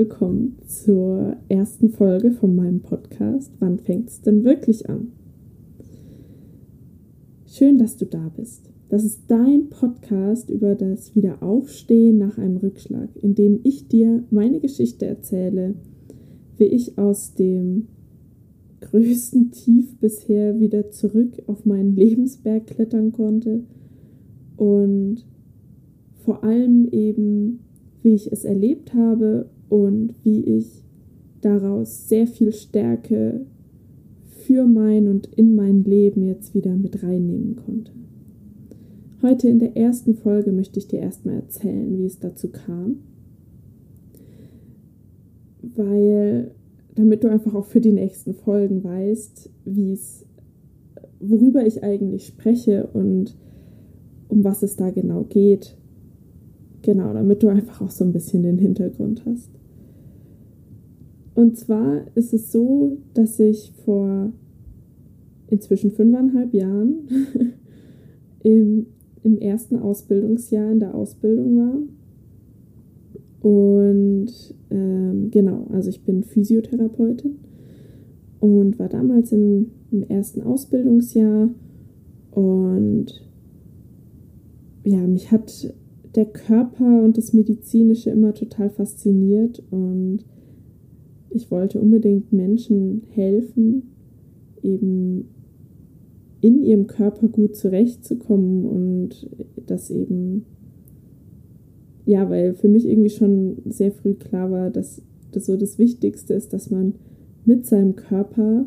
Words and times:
willkommen 0.00 0.56
zur 0.66 1.36
ersten 1.50 1.90
Folge 1.90 2.30
von 2.30 2.56
meinem 2.56 2.80
Podcast. 2.80 3.52
Wann 3.58 3.78
fängt 3.78 4.08
es 4.08 4.22
denn 4.22 4.44
wirklich 4.44 4.88
an? 4.88 5.12
Schön, 7.46 7.76
dass 7.76 7.98
du 7.98 8.06
da 8.06 8.32
bist. 8.34 8.70
Das 8.88 9.04
ist 9.04 9.24
dein 9.28 9.68
Podcast 9.68 10.48
über 10.48 10.74
das 10.74 11.14
Wiederaufstehen 11.14 12.16
nach 12.16 12.38
einem 12.38 12.56
Rückschlag, 12.56 13.10
in 13.20 13.34
dem 13.34 13.60
ich 13.62 13.88
dir 13.88 14.24
meine 14.30 14.60
Geschichte 14.60 15.04
erzähle, 15.04 15.74
wie 16.56 16.64
ich 16.64 16.96
aus 16.96 17.34
dem 17.34 17.88
größten 18.80 19.50
Tief 19.50 19.98
bisher 19.98 20.58
wieder 20.58 20.90
zurück 20.90 21.42
auf 21.46 21.66
meinen 21.66 21.94
Lebensberg 21.94 22.68
klettern 22.68 23.12
konnte 23.12 23.64
und 24.56 25.26
vor 26.24 26.42
allem 26.42 26.88
eben 26.90 27.58
wie 28.02 28.14
ich 28.14 28.32
es 28.32 28.46
erlebt 28.46 28.94
habe 28.94 29.50
und 29.70 30.14
wie 30.24 30.42
ich 30.44 30.84
daraus 31.40 32.08
sehr 32.08 32.26
viel 32.26 32.52
Stärke 32.52 33.46
für 34.42 34.66
mein 34.66 35.08
und 35.08 35.26
in 35.34 35.54
mein 35.54 35.84
Leben 35.84 36.24
jetzt 36.24 36.54
wieder 36.54 36.74
mit 36.76 37.02
reinnehmen 37.02 37.56
konnte. 37.56 37.92
Heute 39.22 39.48
in 39.48 39.58
der 39.58 39.76
ersten 39.76 40.14
Folge 40.14 40.50
möchte 40.50 40.78
ich 40.78 40.88
dir 40.88 41.00
erstmal 41.00 41.36
erzählen, 41.36 41.96
wie 41.98 42.04
es 42.04 42.18
dazu 42.18 42.48
kam, 42.48 42.96
weil 45.62 46.50
damit 46.94 47.22
du 47.22 47.28
einfach 47.28 47.54
auch 47.54 47.66
für 47.66 47.80
die 47.80 47.92
nächsten 47.92 48.34
Folgen 48.34 48.82
weißt, 48.82 49.50
wie 49.64 49.92
es 49.92 50.26
worüber 51.20 51.64
ich 51.66 51.84
eigentlich 51.84 52.26
spreche 52.26 52.88
und 52.92 53.36
um 54.28 54.42
was 54.42 54.62
es 54.62 54.76
da 54.76 54.90
genau 54.90 55.24
geht 55.24 55.76
Genau, 56.82 57.12
damit 57.12 57.42
du 57.42 57.48
einfach 57.48 57.82
auch 57.82 57.90
so 57.90 58.04
ein 58.04 58.12
bisschen 58.12 58.42
den 58.42 58.58
Hintergrund 58.58 59.22
hast. 59.26 59.50
Und 61.34 61.56
zwar 61.56 62.02
ist 62.14 62.32
es 62.32 62.52
so, 62.52 62.98
dass 63.14 63.38
ich 63.38 63.72
vor 63.84 64.32
inzwischen 65.48 65.90
fünfeinhalb 65.90 66.54
Jahren 66.54 67.08
im, 68.42 68.86
im 69.22 69.38
ersten 69.38 69.76
Ausbildungsjahr 69.76 70.70
in 70.70 70.80
der 70.80 70.94
Ausbildung 70.94 71.58
war. 71.58 71.78
Und 73.42 74.54
ähm, 74.70 75.30
genau, 75.30 75.66
also 75.72 75.88
ich 75.88 76.02
bin 76.04 76.22
Physiotherapeutin 76.22 77.38
und 78.38 78.78
war 78.78 78.88
damals 78.88 79.32
im, 79.32 79.70
im 79.90 80.02
ersten 80.02 80.42
Ausbildungsjahr. 80.42 81.48
Und 82.32 83.26
ja, 84.84 85.06
mich 85.06 85.30
hat 85.30 85.74
der 86.14 86.26
Körper 86.26 87.02
und 87.02 87.16
das 87.16 87.32
Medizinische 87.32 88.10
immer 88.10 88.34
total 88.34 88.70
fasziniert 88.70 89.62
und 89.70 90.24
ich 91.30 91.50
wollte 91.50 91.80
unbedingt 91.80 92.32
Menschen 92.32 93.02
helfen, 93.10 93.94
eben 94.62 95.28
in 96.40 96.62
ihrem 96.62 96.86
Körper 96.86 97.28
gut 97.28 97.56
zurechtzukommen 97.56 98.64
und 98.64 99.30
das 99.66 99.90
eben, 99.90 100.44
ja, 102.06 102.28
weil 102.30 102.54
für 102.54 102.68
mich 102.68 102.86
irgendwie 102.86 103.10
schon 103.10 103.58
sehr 103.66 103.92
früh 103.92 104.14
klar 104.14 104.50
war, 104.50 104.70
dass 104.70 105.02
das 105.32 105.46
so 105.46 105.56
das 105.56 105.78
Wichtigste 105.78 106.34
ist, 106.34 106.52
dass 106.52 106.70
man 106.70 106.94
mit 107.44 107.66
seinem 107.66 107.94
Körper 107.94 108.66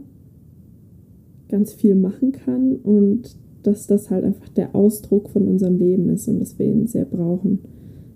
ganz 1.50 1.74
viel 1.74 1.96
machen 1.96 2.32
kann 2.32 2.78
und 2.78 3.36
dass 3.64 3.88
das 3.88 4.10
halt 4.10 4.24
einfach 4.24 4.50
der 4.50 4.76
Ausdruck 4.76 5.30
von 5.30 5.48
unserem 5.48 5.78
Leben 5.78 6.10
ist 6.10 6.28
und 6.28 6.40
dass 6.40 6.60
wir 6.60 6.66
ihn 6.66 6.88
sehr 6.88 7.06
brauchen. 7.06 7.60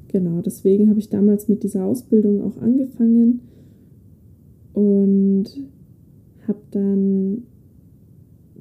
Genau, 0.09 0.41
deswegen 0.41 0.89
habe 0.89 0.99
ich 0.99 1.09
damals 1.09 1.47
mit 1.47 1.63
dieser 1.63 1.85
Ausbildung 1.85 2.41
auch 2.41 2.61
angefangen 2.61 3.41
und 4.77 5.45
habe 6.47 6.59
dann 6.69 7.41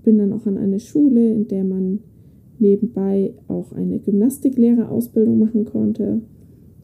bin 0.03 0.17
dann 0.17 0.33
auch 0.33 0.47
an 0.47 0.57
eine 0.57 0.81
Schule, 0.81 1.31
in 1.35 1.47
der 1.47 1.63
man 1.63 1.99
nebenbei 2.59 3.35
auch 3.49 3.73
eine 3.73 3.99
Gymnastiklehrerausbildung 3.99 5.39
machen 5.39 5.67
konnte, 5.67 6.23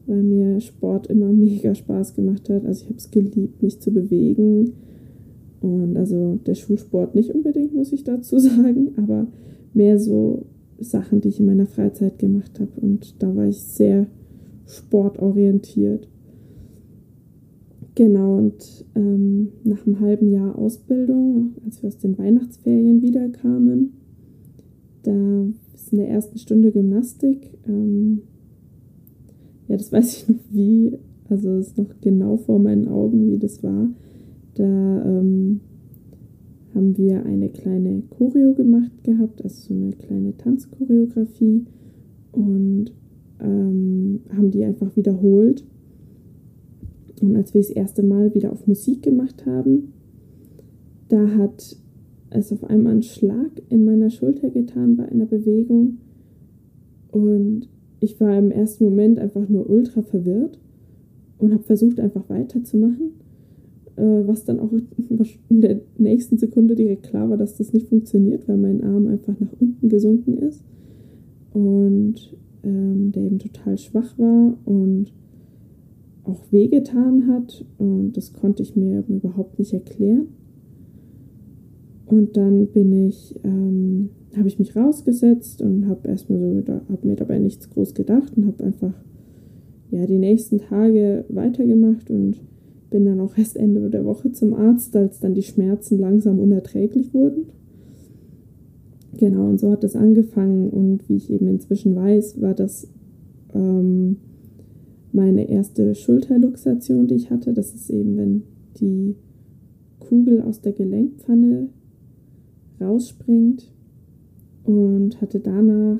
weil 0.05 0.21
mir 0.21 0.59
Sport 0.59 1.07
immer 1.07 1.33
mega 1.33 1.73
Spaß 1.73 2.13
gemacht 2.13 2.47
hat. 2.49 2.63
Also 2.65 2.83
ich 2.83 2.89
habe 2.89 2.97
es 2.99 3.09
geliebt, 3.09 3.63
mich 3.63 3.79
zu 3.79 3.91
bewegen. 3.91 4.73
Und 5.61 5.97
also 5.97 6.37
der 6.45 6.53
Schulsport 6.53 7.15
nicht 7.15 7.33
unbedingt, 7.33 7.73
muss 7.73 7.91
ich 7.91 8.03
dazu 8.03 8.37
sagen, 8.39 8.91
aber 8.97 9.25
mehr 9.73 9.97
so 9.97 10.45
Sachen, 10.77 11.21
die 11.21 11.29
ich 11.29 11.39
in 11.39 11.47
meiner 11.47 11.65
Freizeit 11.65 12.19
gemacht 12.19 12.59
habe. 12.59 12.79
Und 12.81 13.15
da 13.23 13.35
war 13.35 13.47
ich 13.47 13.63
sehr 13.63 14.05
sportorientiert. 14.67 16.07
Genau, 17.95 18.37
und 18.37 18.85
ähm, 18.95 19.49
nach 19.63 19.85
einem 19.85 19.99
halben 19.99 20.31
Jahr 20.31 20.57
Ausbildung, 20.57 21.53
als 21.63 21.81
wir 21.81 21.87
aus 21.87 21.97
den 21.99 22.17
Weihnachtsferien 22.17 23.01
wiederkamen, 23.03 23.93
da 25.03 25.45
ist 25.75 25.91
in 25.91 25.99
der 25.99 26.09
ersten 26.09 26.39
Stunde 26.39 26.71
Gymnastik, 26.71 27.51
ähm, 27.67 28.21
ja, 29.67 29.77
das 29.77 29.91
weiß 29.91 30.17
ich 30.17 30.29
noch 30.29 30.39
wie, 30.51 30.97
also 31.29 31.49
es 31.57 31.67
ist 31.67 31.77
noch 31.77 31.89
genau 32.01 32.37
vor 32.37 32.59
meinen 32.59 32.87
Augen, 32.87 33.27
wie 33.27 33.37
das 33.37 33.61
war. 33.63 33.89
Da 34.55 34.63
ähm, 35.05 35.61
haben 36.73 36.97
wir 36.97 37.25
eine 37.25 37.49
kleine 37.49 38.01
Choreo 38.09 38.53
gemacht 38.53 39.03
gehabt, 39.03 39.43
also 39.43 39.67
so 39.67 39.73
eine 39.73 39.93
kleine 39.93 40.35
Tanzchoreografie 40.37 41.65
und 42.31 42.91
ähm, 43.39 44.21
haben 44.35 44.51
die 44.51 44.63
einfach 44.63 44.95
wiederholt. 44.95 45.63
Und 47.23 47.37
als 47.37 47.53
wir 47.53 47.61
das 47.61 47.69
erste 47.69 48.03
Mal 48.03 48.35
wieder 48.35 48.51
auf 48.51 48.67
Musik 48.67 49.01
gemacht 49.01 49.45
haben, 49.45 49.93
da 51.07 51.25
hat 51.37 51.77
es 52.31 52.51
auf 52.51 52.65
einmal 52.65 52.91
einen 52.91 53.03
Schlag 53.03 53.49
in 53.69 53.85
meiner 53.85 54.09
Schulter 54.09 54.49
getan 54.49 54.97
bei 54.97 55.07
einer 55.07 55.25
Bewegung. 55.25 55.99
Und 57.11 57.69
ich 58.01 58.19
war 58.19 58.37
im 58.37 58.51
ersten 58.51 58.83
Moment 58.83 59.19
einfach 59.19 59.47
nur 59.47 59.69
ultra 59.69 60.01
verwirrt 60.01 60.59
und 61.37 61.53
habe 61.53 61.63
versucht, 61.63 62.01
einfach 62.01 62.27
weiterzumachen. 62.27 63.11
Äh, 63.95 64.27
was 64.27 64.43
dann 64.43 64.59
auch 64.59 64.71
in 65.49 65.61
der 65.61 65.79
nächsten 65.97 66.37
Sekunde 66.37 66.75
direkt 66.75 67.03
klar 67.03 67.29
war, 67.29 67.37
dass 67.37 67.55
das 67.55 67.71
nicht 67.71 67.87
funktioniert, 67.87 68.49
weil 68.49 68.57
mein 68.57 68.83
Arm 68.83 69.07
einfach 69.07 69.39
nach 69.39 69.53
unten 69.61 69.87
gesunken 69.87 70.39
ist. 70.39 70.61
Und 71.53 72.35
ähm, 72.63 73.13
der 73.13 73.23
eben 73.23 73.39
total 73.39 73.77
schwach 73.77 74.17
war 74.19 74.57
und 74.65 75.13
auch 76.23 76.51
wehgetan 76.51 77.27
hat 77.27 77.65
und 77.77 78.13
das 78.13 78.33
konnte 78.33 78.63
ich 78.63 78.75
mir 78.75 79.03
überhaupt 79.07 79.59
nicht 79.59 79.73
erklären. 79.73 80.27
Und 82.05 82.37
dann 82.37 82.67
bin 82.67 83.07
ich, 83.07 83.35
ähm, 83.43 84.09
habe 84.37 84.47
ich 84.47 84.59
mich 84.59 84.75
rausgesetzt 84.75 85.61
und 85.61 85.87
habe 85.87 86.07
erstmal 86.07 86.39
so, 86.39 86.73
habe 86.73 87.07
mir 87.07 87.15
dabei 87.15 87.39
nichts 87.39 87.69
groß 87.69 87.93
gedacht 87.93 88.33
und 88.37 88.47
habe 88.47 88.63
einfach 88.63 88.93
ja 89.91 90.05
die 90.05 90.17
nächsten 90.17 90.59
Tage 90.59 91.25
weitergemacht 91.29 92.09
und 92.09 92.41
bin 92.89 93.05
dann 93.05 93.19
auch 93.19 93.37
erst 93.37 93.57
Ende 93.57 93.89
der 93.89 94.05
Woche 94.05 94.31
zum 94.31 94.53
Arzt, 94.53 94.95
als 94.95 95.19
dann 95.19 95.33
die 95.33 95.43
Schmerzen 95.43 95.97
langsam 95.97 96.39
unerträglich 96.39 97.13
wurden. 97.13 97.47
Genau, 99.17 99.47
und 99.47 99.59
so 99.59 99.71
hat 99.71 99.83
es 99.83 99.95
angefangen. 99.95 100.69
Und 100.69 101.07
wie 101.09 101.15
ich 101.15 101.31
eben 101.31 101.47
inzwischen 101.47 101.95
weiß, 101.95 102.41
war 102.41 102.53
das 102.53 102.87
ähm, 103.53 104.17
meine 105.13 105.49
erste 105.49 105.95
Schulterluxation, 105.95 107.07
die 107.07 107.15
ich 107.15 107.29
hatte. 107.29 107.53
Das 107.53 107.73
ist 107.73 107.89
eben, 107.89 108.17
wenn 108.17 108.43
die 108.79 109.15
Kugel 109.99 110.41
aus 110.41 110.61
der 110.61 110.73
Gelenkpfanne 110.73 111.69
rausspringt. 112.81 113.69
Und 114.65 115.19
hatte 115.19 115.41
danach 115.41 115.99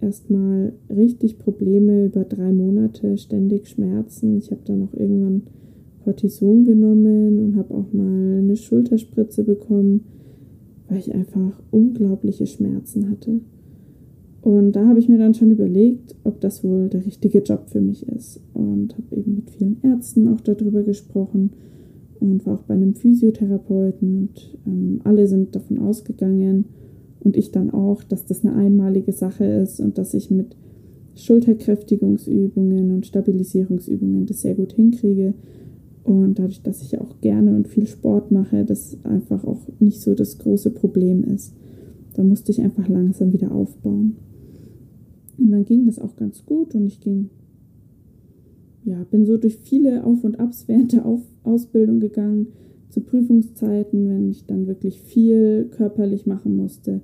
erstmal 0.00 0.72
richtig 0.88 1.38
Probleme 1.38 2.06
über 2.06 2.24
drei 2.24 2.52
Monate, 2.52 3.18
ständig 3.18 3.68
Schmerzen. 3.68 4.36
Ich 4.38 4.52
habe 4.52 4.60
dann 4.64 4.84
auch 4.84 4.94
irgendwann 4.94 5.42
Cortison 6.04 6.64
genommen 6.64 7.40
und 7.40 7.56
habe 7.56 7.74
auch 7.74 7.92
mal 7.92 8.38
eine 8.38 8.56
Schulterspritze 8.56 9.42
bekommen, 9.42 10.04
weil 10.88 10.98
ich 10.98 11.12
einfach 11.12 11.60
unglaubliche 11.72 12.46
Schmerzen 12.46 13.10
hatte. 13.10 13.40
Und 14.46 14.76
da 14.76 14.86
habe 14.86 15.00
ich 15.00 15.08
mir 15.08 15.18
dann 15.18 15.34
schon 15.34 15.50
überlegt, 15.50 16.14
ob 16.22 16.40
das 16.40 16.62
wohl 16.62 16.88
der 16.88 17.04
richtige 17.04 17.40
Job 17.40 17.64
für 17.66 17.80
mich 17.80 18.06
ist. 18.06 18.40
Und 18.54 18.96
habe 18.96 19.16
eben 19.16 19.34
mit 19.34 19.50
vielen 19.50 19.78
Ärzten 19.82 20.28
auch 20.28 20.40
darüber 20.40 20.84
gesprochen 20.84 21.50
und 22.20 22.46
war 22.46 22.54
auch 22.54 22.62
bei 22.62 22.74
einem 22.74 22.94
Physiotherapeuten. 22.94 24.20
Und 24.20 24.56
ähm, 24.64 25.00
alle 25.02 25.26
sind 25.26 25.56
davon 25.56 25.80
ausgegangen 25.80 26.66
und 27.18 27.36
ich 27.36 27.50
dann 27.50 27.70
auch, 27.70 28.04
dass 28.04 28.24
das 28.24 28.44
eine 28.44 28.54
einmalige 28.54 29.10
Sache 29.10 29.44
ist 29.44 29.80
und 29.80 29.98
dass 29.98 30.14
ich 30.14 30.30
mit 30.30 30.54
Schulterkräftigungsübungen 31.16 32.92
und 32.92 33.04
Stabilisierungsübungen 33.04 34.26
das 34.26 34.42
sehr 34.42 34.54
gut 34.54 34.74
hinkriege 34.74 35.34
und 36.04 36.38
dadurch, 36.38 36.62
dass 36.62 36.82
ich 36.82 37.00
auch 37.00 37.20
gerne 37.20 37.56
und 37.56 37.66
viel 37.66 37.88
Sport 37.88 38.30
mache, 38.30 38.64
das 38.64 38.96
einfach 39.02 39.42
auch 39.42 39.62
nicht 39.80 40.00
so 40.00 40.14
das 40.14 40.38
große 40.38 40.70
Problem 40.70 41.24
ist. 41.24 41.52
Da 42.14 42.22
musste 42.22 42.52
ich 42.52 42.60
einfach 42.60 42.86
langsam 42.86 43.32
wieder 43.32 43.50
aufbauen. 43.50 44.14
Und 45.38 45.50
dann 45.50 45.64
ging 45.64 45.86
das 45.86 45.98
auch 45.98 46.16
ganz 46.16 46.44
gut 46.44 46.74
und 46.74 46.86
ich 46.86 47.00
ging 47.00 47.30
ja, 48.86 49.04
bin 49.10 49.26
so 49.26 49.36
durch 49.36 49.56
viele 49.56 50.04
Auf 50.04 50.22
und 50.22 50.38
Abs 50.38 50.68
während 50.68 50.92
der 50.92 51.04
Auf 51.04 51.20
Ausbildung 51.42 51.98
gegangen. 51.98 52.46
Zu 52.88 53.00
Prüfungszeiten, 53.00 54.08
wenn 54.08 54.30
ich 54.30 54.46
dann 54.46 54.68
wirklich 54.68 55.00
viel 55.00 55.68
körperlich 55.72 56.24
machen 56.24 56.56
musste, 56.56 57.00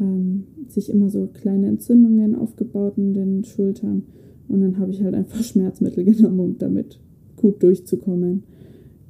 haben 0.00 0.48
sich 0.68 0.90
immer 0.90 1.10
so 1.10 1.28
kleine 1.32 1.68
Entzündungen 1.68 2.34
aufgebaut 2.34 2.94
in 2.98 3.14
den 3.14 3.44
Schultern. 3.44 4.02
Und 4.48 4.62
dann 4.62 4.78
habe 4.78 4.90
ich 4.90 5.02
halt 5.02 5.14
einfach 5.14 5.42
Schmerzmittel 5.44 6.04
genommen, 6.04 6.40
um 6.40 6.58
damit 6.58 6.98
gut 7.36 7.62
durchzukommen. 7.62 8.42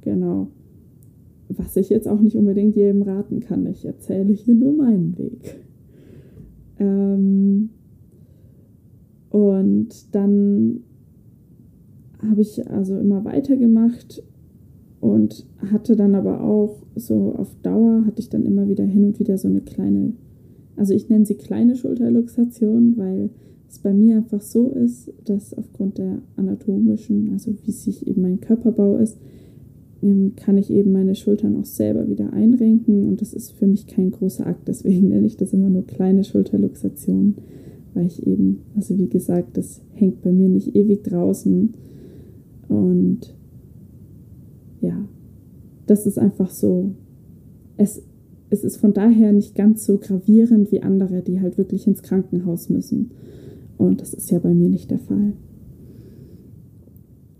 Genau. 0.01 0.49
Was 1.49 1.75
ich 1.77 1.89
jetzt 1.89 2.07
auch 2.07 2.21
nicht 2.21 2.37
unbedingt 2.37 2.75
jedem 2.75 3.01
raten 3.01 3.39
kann. 3.39 3.65
Ich 3.65 3.85
erzähle 3.85 4.33
hier 4.33 4.53
nur 4.53 4.73
meinen 4.73 5.17
Weg. 5.17 5.59
Ähm 6.77 7.69
und 9.33 9.89
dann 10.11 10.81
habe 12.21 12.41
ich 12.41 12.69
also 12.69 12.95
immer 12.99 13.25
weitergemacht 13.25 14.21
und 15.01 15.47
hatte 15.71 15.95
dann 15.95 16.13
aber 16.13 16.43
auch 16.43 16.83
so 16.95 17.33
auf 17.35 17.55
Dauer, 17.63 18.05
hatte 18.05 18.21
ich 18.21 18.29
dann 18.29 18.45
immer 18.45 18.69
wieder 18.69 18.83
hin 18.83 19.05
und 19.05 19.19
wieder 19.19 19.39
so 19.39 19.47
eine 19.47 19.61
kleine, 19.61 20.13
also 20.75 20.93
ich 20.93 21.09
nenne 21.09 21.25
sie 21.25 21.33
kleine 21.33 21.75
Schulterluxation, 21.75 22.93
weil 22.95 23.31
es 23.67 23.79
bei 23.79 23.91
mir 23.91 24.17
einfach 24.17 24.41
so 24.41 24.69
ist, 24.69 25.11
dass 25.25 25.55
aufgrund 25.55 25.97
der 25.97 26.21
anatomischen, 26.35 27.31
also 27.33 27.55
wie 27.65 27.71
sich 27.71 28.05
eben 28.05 28.21
mein 28.21 28.39
Körperbau 28.39 28.97
ist, 28.97 29.17
ähm, 30.03 30.33
kann 30.35 30.59
ich 30.59 30.69
eben 30.69 30.91
meine 30.91 31.15
Schultern 31.15 31.55
auch 31.59 31.65
selber 31.65 32.07
wieder 32.07 32.33
einrenken. 32.33 33.07
Und 33.07 33.19
das 33.19 33.33
ist 33.33 33.53
für 33.53 33.65
mich 33.65 33.87
kein 33.87 34.11
großer 34.11 34.45
Akt, 34.45 34.67
deswegen 34.67 35.07
nenne 35.07 35.25
ich 35.25 35.37
das 35.37 35.53
immer 35.53 35.71
nur 35.71 35.87
kleine 35.87 36.23
Schulterluxation, 36.23 37.33
weil 37.93 38.07
ich 38.07 38.25
eben, 38.25 38.59
also 38.75 38.97
wie 38.97 39.09
gesagt, 39.09 39.57
das 39.57 39.81
hängt 39.93 40.21
bei 40.21 40.31
mir 40.31 40.49
nicht 40.49 40.75
ewig 40.75 41.03
draußen 41.03 41.73
und 42.67 43.35
ja, 44.81 45.07
das 45.85 46.05
ist 46.05 46.19
einfach 46.19 46.49
so. 46.49 46.91
Es, 47.77 48.01
es 48.49 48.63
ist 48.63 48.77
von 48.77 48.93
daher 48.93 49.33
nicht 49.33 49.55
ganz 49.55 49.85
so 49.85 49.97
gravierend 49.97 50.71
wie 50.71 50.81
andere, 50.81 51.21
die 51.21 51.41
halt 51.41 51.57
wirklich 51.57 51.87
ins 51.87 52.03
Krankenhaus 52.03 52.69
müssen. 52.69 53.11
Und 53.77 54.01
das 54.01 54.13
ist 54.13 54.29
ja 54.29 54.39
bei 54.39 54.53
mir 54.53 54.69
nicht 54.69 54.91
der 54.91 54.99
Fall. 54.99 55.33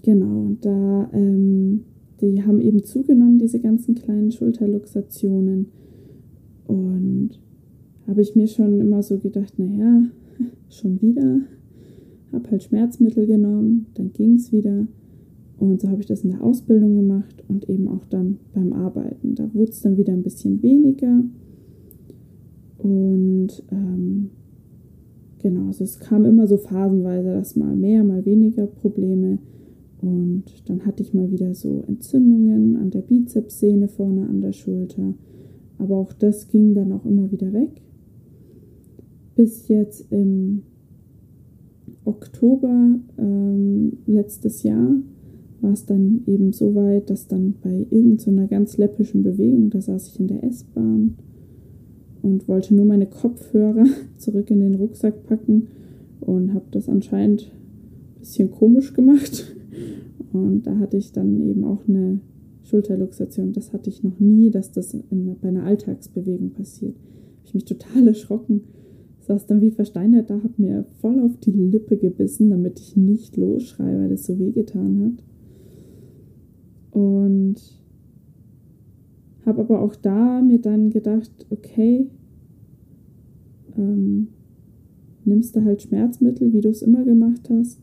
Genau, 0.03 0.41
und 0.41 0.65
da, 0.65 1.09
ähm, 1.13 1.81
die 2.19 2.43
haben 2.43 2.61
eben 2.61 2.83
zugenommen, 2.83 3.37
diese 3.37 3.59
ganzen 3.59 3.95
kleinen 3.95 4.31
Schulterluxationen. 4.31 5.67
Und 6.67 7.39
habe 8.07 8.21
ich 8.21 8.35
mir 8.35 8.47
schon 8.47 8.81
immer 8.81 9.03
so 9.03 9.17
gedacht, 9.17 9.59
naja, 9.59 10.03
schon 10.69 11.01
wieder. 11.01 11.41
Habe 12.31 12.51
halt 12.51 12.63
Schmerzmittel 12.63 13.27
genommen, 13.27 13.87
dann 13.93 14.11
ging 14.13 14.35
es 14.35 14.51
wieder. 14.51 14.87
Und 15.57 15.81
so 15.81 15.89
habe 15.89 16.01
ich 16.01 16.07
das 16.07 16.23
in 16.23 16.31
der 16.31 16.43
Ausbildung 16.43 16.95
gemacht 16.95 17.43
und 17.47 17.69
eben 17.69 17.87
auch 17.87 18.05
dann 18.05 18.37
beim 18.53 18.73
Arbeiten. 18.73 19.35
Da 19.35 19.53
wurde 19.53 19.71
es 19.71 19.81
dann 19.81 19.97
wieder 19.97 20.13
ein 20.13 20.23
bisschen 20.23 20.61
weniger. 20.61 21.23
Und 22.79 23.63
ähm, 23.71 24.29
genau, 25.39 25.67
also 25.67 25.83
es 25.83 25.99
kam 25.99 26.25
immer 26.25 26.47
so 26.47 26.57
phasenweise, 26.57 27.33
dass 27.33 27.55
mal 27.55 27.75
mehr, 27.75 28.03
mal 28.03 28.25
weniger 28.25 28.67
Probleme. 28.67 29.37
Und 30.01 30.43
dann 30.65 30.85
hatte 30.85 31.01
ich 31.01 31.13
mal 31.13 31.31
wieder 31.31 31.53
so 31.53 31.83
Entzündungen 31.87 32.75
an 32.75 32.89
der 32.89 33.01
Bizepssehne 33.01 33.87
vorne 33.87 34.27
an 34.27 34.41
der 34.41 34.51
Schulter. 34.51 35.13
Aber 35.77 35.95
auch 35.95 36.11
das 36.11 36.49
ging 36.49 36.73
dann 36.73 36.91
auch 36.91 37.05
immer 37.05 37.31
wieder 37.31 37.53
weg. 37.53 37.81
Bis 39.35 39.67
jetzt 39.67 40.11
im 40.11 40.63
Oktober 42.05 42.99
ähm, 43.17 43.93
letztes 44.05 44.63
Jahr 44.63 44.95
war 45.61 45.71
es 45.71 45.85
dann 45.85 46.23
eben 46.27 46.51
so 46.51 46.75
weit, 46.75 47.09
dass 47.09 47.27
dann 47.27 47.55
bei 47.63 47.87
irgendeiner 47.89 48.43
so 48.43 48.47
ganz 48.49 48.77
läppischen 48.77 49.23
Bewegung, 49.23 49.69
da 49.69 49.81
saß 49.81 50.09
ich 50.09 50.19
in 50.19 50.27
der 50.27 50.43
S-Bahn 50.43 51.15
und 52.21 52.47
wollte 52.47 52.75
nur 52.75 52.85
meine 52.85 53.05
Kopfhörer 53.05 53.85
zurück 54.17 54.51
in 54.51 54.59
den 54.59 54.75
Rucksack 54.75 55.23
packen 55.25 55.67
und 56.19 56.53
habe 56.53 56.65
das 56.71 56.89
anscheinend 56.89 57.51
ein 58.15 58.19
bisschen 58.19 58.51
komisch 58.51 58.93
gemacht. 58.93 59.55
Und 60.31 60.63
da 60.67 60.77
hatte 60.79 60.97
ich 60.97 61.11
dann 61.11 61.41
eben 61.41 61.63
auch 61.63 61.87
eine 61.87 62.19
Schulterluxation. 62.63 63.53
Das 63.53 63.71
hatte 63.71 63.89
ich 63.89 64.03
noch 64.03 64.19
nie, 64.19 64.49
dass 64.49 64.71
das 64.71 64.93
in, 64.93 65.35
bei 65.41 65.47
einer 65.49 65.63
Alltagsbewegung 65.63 66.51
passiert. 66.51 66.95
Habe 66.95 67.45
ich 67.45 67.53
mich 67.53 67.65
total 67.65 68.07
erschrocken. 68.07 68.61
Saß 69.27 69.45
dann 69.45 69.61
wie 69.61 69.71
versteinert 69.71 70.29
da, 70.29 70.35
habe 70.35 70.53
mir 70.57 70.85
voll 70.99 71.19
auf 71.21 71.37
die 71.37 71.51
Lippe 71.51 71.95
gebissen, 71.95 72.49
damit 72.49 72.79
ich 72.79 72.97
nicht 72.97 73.37
losschreie, 73.37 73.99
weil 73.99 74.09
das 74.09 74.25
so 74.25 74.37
wehgetan 74.37 75.05
hat. 75.05 75.23
Und 76.91 77.55
habe 79.45 79.61
aber 79.61 79.81
auch 79.81 79.95
da 79.95 80.41
mir 80.41 80.59
dann 80.59 80.89
gedacht, 80.89 81.31
okay, 81.49 82.07
ähm, 83.77 84.27
nimmst 85.23 85.55
du 85.55 85.63
halt 85.63 85.81
Schmerzmittel, 85.81 86.51
wie 86.51 86.61
du 86.61 86.69
es 86.69 86.81
immer 86.81 87.03
gemacht 87.05 87.49
hast. 87.49 87.79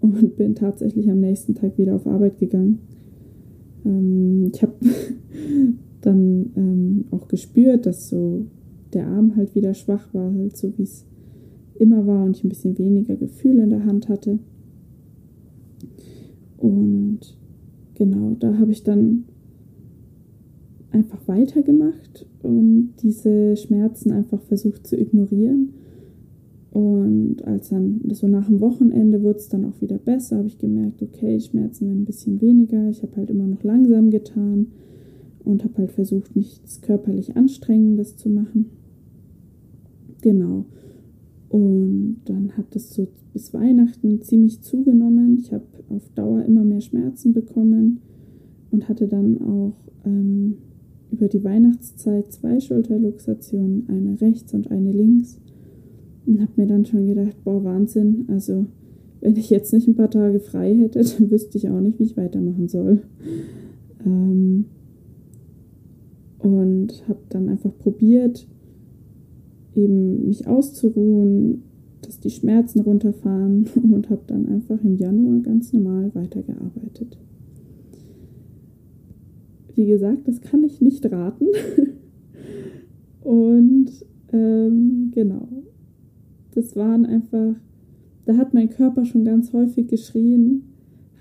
Und 0.00 0.36
bin 0.36 0.56
tatsächlich 0.56 1.08
am 1.08 1.20
nächsten 1.20 1.54
Tag 1.54 1.78
wieder 1.78 1.94
auf 1.94 2.06
Arbeit 2.06 2.38
gegangen. 2.38 2.80
Ähm, 3.84 4.50
ich 4.52 4.60
habe 4.62 4.74
dann 6.00 6.50
ähm, 6.56 7.04
auch 7.12 7.28
gespürt, 7.28 7.86
dass 7.86 8.08
so 8.08 8.46
der 8.92 9.06
Arm 9.06 9.36
halt 9.36 9.54
wieder 9.54 9.74
schwach 9.74 10.12
war, 10.12 10.32
halt 10.32 10.56
so 10.56 10.72
wie 10.76 10.82
es 10.82 11.06
immer 11.78 12.06
war 12.06 12.24
und 12.24 12.36
ich 12.36 12.44
ein 12.44 12.48
bisschen 12.48 12.78
weniger 12.78 13.16
Gefühl 13.16 13.58
in 13.58 13.70
der 13.70 13.84
Hand 13.84 14.08
hatte. 14.08 14.38
Und 16.58 17.20
genau, 17.94 18.36
da 18.38 18.58
habe 18.58 18.70
ich 18.70 18.84
dann 18.84 19.24
einfach 20.90 21.18
weitergemacht 21.26 22.26
und 22.42 22.90
diese 23.02 23.56
Schmerzen 23.56 24.12
einfach 24.12 24.40
versucht 24.42 24.86
zu 24.86 24.96
ignorieren. 24.96 25.70
Und 26.70 27.44
als 27.44 27.68
dann 27.68 28.00
so 28.12 28.28
nach 28.28 28.46
dem 28.46 28.60
Wochenende 28.60 29.22
wurde 29.22 29.38
es 29.38 29.48
dann 29.48 29.66
auch 29.66 29.80
wieder 29.82 29.98
besser, 29.98 30.38
habe 30.38 30.48
ich 30.48 30.58
gemerkt, 30.58 31.02
okay, 31.02 31.38
Schmerzen 31.38 31.86
werden 31.86 32.02
ein 32.02 32.06
bisschen 32.06 32.40
weniger. 32.40 32.88
Ich 32.88 33.02
habe 33.02 33.16
halt 33.16 33.28
immer 33.28 33.46
noch 33.46 33.62
langsam 33.62 34.10
getan 34.10 34.68
und 35.44 35.64
habe 35.64 35.78
halt 35.78 35.92
versucht, 35.92 36.34
nichts 36.34 36.80
körperlich 36.80 37.36
Anstrengendes 37.36 38.16
zu 38.16 38.30
machen. 38.30 38.70
Genau. 40.22 40.64
Und 41.50 42.22
dann 42.24 42.56
hat 42.56 42.74
es 42.74 42.94
so 42.94 43.08
bis 43.34 43.52
Weihnachten 43.52 44.22
ziemlich 44.22 44.62
zugenommen. 44.62 45.38
Ich 45.38 45.52
habe 45.52 45.66
auf 45.90 46.08
Dauer 46.14 46.42
immer 46.44 46.64
mehr 46.64 46.80
Schmerzen 46.80 47.34
bekommen 47.34 48.00
und 48.70 48.88
hatte 48.88 49.06
dann 49.06 49.38
auch 49.42 49.74
ähm, 50.06 50.54
über 51.10 51.28
die 51.28 51.44
Weihnachtszeit 51.44 52.32
zwei 52.32 52.58
Schulterluxationen, 52.58 53.86
eine 53.88 54.20
rechts 54.20 54.54
und 54.54 54.70
eine 54.70 54.92
links. 54.92 55.38
Und 56.24 56.40
habe 56.40 56.52
mir 56.56 56.66
dann 56.66 56.86
schon 56.86 57.06
gedacht, 57.06 57.36
boah, 57.44 57.62
Wahnsinn. 57.64 58.24
Also, 58.28 58.66
wenn 59.20 59.36
ich 59.36 59.50
jetzt 59.50 59.72
nicht 59.72 59.88
ein 59.88 59.96
paar 59.96 60.10
Tage 60.10 60.40
frei 60.40 60.74
hätte, 60.74 61.02
dann 61.18 61.30
wüsste 61.30 61.58
ich 61.58 61.68
auch 61.68 61.80
nicht, 61.80 61.98
wie 61.98 62.04
ich 62.04 62.16
weitermachen 62.16 62.68
soll. 62.68 63.02
Ähm, 64.06 64.66
und 66.38 67.06
habe 67.08 67.20
dann 67.28 67.48
einfach 67.48 67.76
probiert, 67.78 68.46
eben 69.74 70.26
mich 70.26 70.46
auszuruhen, 70.46 71.62
dass 72.02 72.20
die 72.20 72.30
Schmerzen 72.30 72.80
runterfahren 72.80 73.66
und 73.92 74.10
habe 74.10 74.22
dann 74.26 74.48
einfach 74.48 74.82
im 74.82 74.96
Januar 74.96 75.40
ganz 75.40 75.72
normal 75.72 76.10
weitergearbeitet. 76.14 77.18
Wie 79.74 79.86
gesagt, 79.86 80.28
das 80.28 80.40
kann 80.40 80.64
ich 80.64 80.80
nicht 80.80 81.10
raten. 81.10 81.46
und 83.22 83.90
ähm, 84.32 85.10
genau, 85.14 85.48
das 86.54 86.76
waren 86.76 87.06
einfach, 87.06 87.54
da 88.26 88.36
hat 88.36 88.52
mein 88.52 88.68
Körper 88.68 89.04
schon 89.04 89.24
ganz 89.24 89.52
häufig 89.52 89.88
geschrien, 89.88 90.64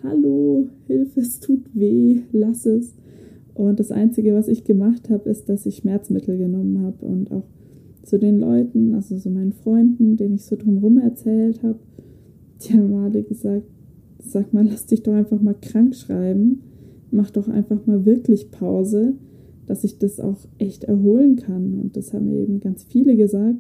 hallo, 0.04 0.68
Hilfe, 0.88 1.22
es 1.22 1.40
tut 1.40 1.64
weh, 1.74 2.22
lass 2.32 2.66
es. 2.66 2.94
Und 3.54 3.80
das 3.80 3.92
Einzige, 3.92 4.34
was 4.34 4.48
ich 4.48 4.64
gemacht 4.64 5.10
habe, 5.10 5.30
ist, 5.30 5.48
dass 5.48 5.66
ich 5.66 5.78
Schmerzmittel 5.78 6.38
genommen 6.38 6.82
habe 6.82 7.06
und 7.06 7.32
auch 7.32 7.44
zu 8.04 8.18
den 8.20 8.40
Leuten, 8.40 8.96
also 8.96 9.18
so 9.18 9.30
meinen 9.30 9.54
Freunden, 9.54 10.18
denen 10.18 10.36
ich 10.36 10.46
so 10.46 10.56
drumherum 10.56 10.98
erzählt 10.98 11.64
habe, 11.64 11.80
die 12.62 12.74
haben 12.74 12.94
alle 12.96 13.24
gesagt, 13.24 13.66
sag 14.20 14.54
mal, 14.54 14.66
lass 14.66 14.86
dich 14.86 15.04
doch 15.04 15.14
einfach 15.14 15.42
mal 15.42 15.56
krank 15.60 15.96
schreiben, 15.96 16.62
mach 17.12 17.32
doch 17.32 17.48
einfach 17.48 17.86
mal 17.86 18.06
wirklich 18.06 18.52
Pause, 18.52 19.14
dass 19.66 19.84
ich 19.84 19.98
das 19.98 20.20
auch 20.20 20.40
echt 20.58 20.84
erholen 20.86 21.36
kann. 21.36 21.80
Und 21.80 21.98
das 21.98 22.14
haben 22.14 22.30
mir 22.30 22.40
eben 22.40 22.60
ganz 22.60 22.84
viele 22.84 23.16
gesagt. 23.16 23.60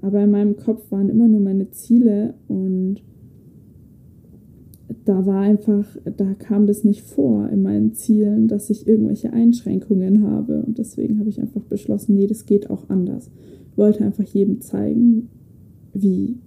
Aber 0.00 0.22
in 0.22 0.30
meinem 0.30 0.56
Kopf 0.56 0.90
waren 0.90 1.08
immer 1.08 1.28
nur 1.28 1.40
meine 1.40 1.70
Ziele 1.70 2.34
und 2.48 3.02
da 5.04 5.26
war 5.26 5.40
einfach, 5.40 5.84
da 6.16 6.34
kam 6.34 6.66
das 6.66 6.84
nicht 6.84 7.02
vor 7.02 7.48
in 7.48 7.62
meinen 7.62 7.92
Zielen, 7.92 8.46
dass 8.46 8.70
ich 8.70 8.86
irgendwelche 8.86 9.32
Einschränkungen 9.32 10.22
habe. 10.22 10.62
Und 10.62 10.78
deswegen 10.78 11.18
habe 11.18 11.28
ich 11.28 11.40
einfach 11.40 11.62
beschlossen, 11.62 12.14
nee, 12.14 12.26
das 12.26 12.46
geht 12.46 12.70
auch 12.70 12.88
anders. 12.88 13.30
Ich 13.70 13.78
wollte 13.78 14.04
einfach 14.04 14.24
jedem 14.24 14.60
zeigen, 14.60 15.28
wie 15.92 16.38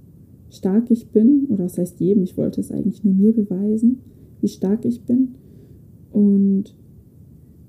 stark 0.50 0.90
ich 0.90 1.10
bin, 1.10 1.46
oder 1.50 1.66
was 1.66 1.78
heißt 1.78 2.00
jedem, 2.00 2.24
ich 2.24 2.38
wollte 2.38 2.62
es 2.62 2.72
eigentlich 2.72 3.04
nur 3.04 3.14
mir 3.14 3.34
beweisen, 3.34 4.00
wie 4.42 4.48
stark 4.48 4.86
ich 4.86 5.02
bin 5.04 5.36
und 6.12 6.76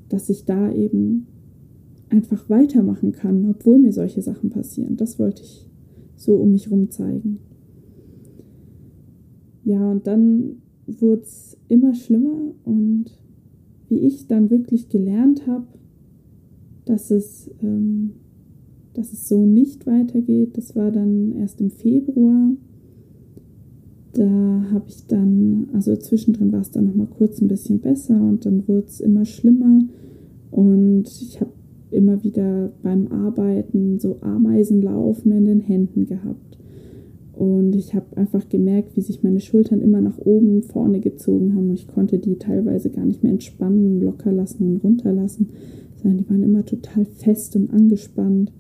dass 0.09 0.31
ich 0.31 0.45
da 0.45 0.73
eben 0.73 1.27
einfach 2.11 2.49
weitermachen 2.49 3.11
kann, 3.11 3.51
obwohl 3.51 3.79
mir 3.79 3.93
solche 3.93 4.23
Sachen 4.23 4.51
passieren. 4.51 4.97
Das 4.97 5.19
wollte 5.19 5.43
ich 5.43 5.69
so 6.15 6.37
um 6.37 6.53
mich 6.53 6.71
rum 6.71 6.91
zeigen. 6.91 7.39
Ja, 9.65 9.91
und 9.91 10.07
dann 10.07 10.63
wurde 10.87 11.23
es 11.23 11.57
immer 11.69 11.95
schlimmer 11.95 12.53
und 12.65 13.07
wie 13.89 13.99
ich 13.99 14.27
dann 14.27 14.51
wirklich 14.51 14.89
gelernt 14.89 15.47
habe, 15.47 15.67
dass 16.85 17.11
es, 17.11 17.51
ähm, 17.63 18.13
dass 18.95 19.13
es 19.13 19.29
so 19.29 19.45
nicht 19.45 19.87
weitergeht, 19.87 20.57
das 20.57 20.75
war 20.75 20.91
dann 20.91 21.33
erst 21.33 21.61
im 21.61 21.71
Februar. 21.71 22.53
Da 24.13 24.67
habe 24.73 24.85
ich 24.89 25.07
dann, 25.07 25.69
also 25.73 25.95
zwischendrin 25.97 26.53
war 26.53 26.61
es 26.61 26.71
dann 26.71 26.87
nochmal 26.87 27.09
kurz 27.09 27.41
ein 27.43 27.49
bisschen 27.49 27.81
besser 27.81 28.19
und 28.19 28.47
dann 28.47 28.67
wurde 28.67 28.87
es 28.87 29.01
immer 29.01 29.25
schlimmer 29.25 29.83
und 30.51 31.05
ich 31.07 31.41
habe 31.41 31.53
immer 31.91 32.23
wieder 32.25 32.73
beim 32.83 33.09
Arbeiten 33.09 33.99
so 33.99 34.19
Ameisenlaufen 34.23 35.33
in 35.33 35.45
den 35.45 35.61
Händen 35.61 36.07
gehabt. 36.07 36.46
Und 37.37 37.77
ich 37.77 37.95
habe 37.95 38.17
einfach 38.17 38.49
gemerkt, 38.49 38.97
wie 38.97 39.03
sich 39.03 39.23
meine 39.23 39.41
Schultern 39.41 39.83
immer 39.83 40.01
nach 40.01 40.17
oben 40.17 40.63
vorne 40.63 41.01
gezogen 41.01 41.55
haben 41.55 41.69
und 41.69 41.75
ich 41.75 41.87
konnte 41.87 42.19
die 42.19 42.37
teilweise 42.37 42.89
gar 42.89 43.05
nicht 43.05 43.23
mehr 43.23 43.33
entspannen, 43.33 44.01
locker 44.01 44.33
lassen 44.33 44.65
und 44.65 44.77
runterlassen, 44.79 45.51
sondern 45.97 46.17
die 46.17 46.31
waren 46.31 46.43
immer 46.43 46.65
total 46.65 47.05
fest 47.05 47.55
und 47.55 47.71
angespannt. 47.75 48.53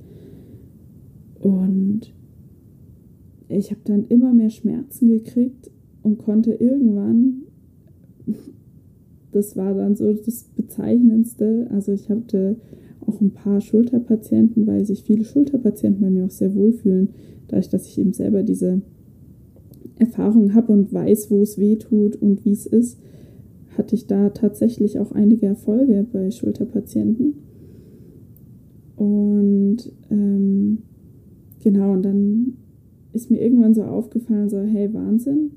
Und 1.41 2.13
ich 3.49 3.71
habe 3.71 3.81
dann 3.85 4.05
immer 4.09 4.35
mehr 4.35 4.51
Schmerzen 4.51 5.09
gekriegt 5.09 5.71
und 6.03 6.19
konnte 6.19 6.53
irgendwann, 6.53 7.45
das 9.33 9.57
war 9.57 9.73
dann 9.73 9.97
so 9.97 10.13
das 10.13 10.51
Bezeichnendste, 10.55 11.69
also 11.71 11.93
ich 11.93 12.11
hatte 12.11 12.57
auch 13.07 13.21
ein 13.21 13.31
paar 13.31 13.61
Schulterpatienten, 13.61 14.67
weil 14.67 14.85
sich 14.85 15.03
viele 15.03 15.25
Schulterpatienten 15.25 16.03
bei 16.03 16.11
mir 16.11 16.25
auch 16.27 16.31
sehr 16.31 16.55
wohlfühlen, 16.55 17.11
dadurch, 17.49 17.69
dass 17.69 17.87
ich 17.87 17.99
eben 17.99 18.13
selber 18.13 18.43
diese 18.43 18.83
Erfahrung 19.99 20.55
habe 20.55 20.73
und 20.73 20.93
weiß, 20.93 21.31
wo 21.31 21.43
es 21.43 21.59
weh 21.59 21.77
tut 21.77 22.17
und 22.17 22.45
wie 22.45 22.53
es 22.53 22.67
ist, 22.67 22.99
hatte 23.77 23.95
ich 23.95 24.07
da 24.07 24.31
tatsächlich 24.31 24.99
auch 24.99 25.13
einige 25.13 25.47
Erfolge 25.47 26.07
bei 26.13 26.31
Schulterpatienten. 26.31 27.35
Und 28.97 29.93
ähm, 30.11 30.79
genau, 31.63 31.93
und 31.93 32.03
dann 32.03 32.55
ist 33.13 33.31
mir 33.31 33.41
irgendwann 33.41 33.75
so 33.75 33.83
aufgefallen, 33.83 34.49
so, 34.49 34.59
hey, 34.61 34.93
Wahnsinn, 34.93 35.53